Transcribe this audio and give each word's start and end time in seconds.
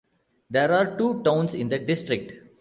There 0.49 0.73
are 0.73 0.97
two 0.97 1.21
towns 1.21 1.53
in 1.53 1.69
the 1.69 1.77
district. 1.77 2.31